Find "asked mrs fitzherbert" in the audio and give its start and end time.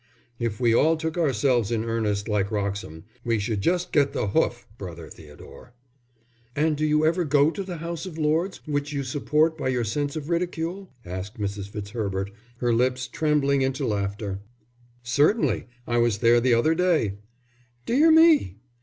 11.05-12.31